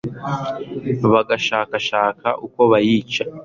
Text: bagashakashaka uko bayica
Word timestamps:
bagashakashaka 1.11 2.27
uko 2.45 2.61
bayica 2.71 3.23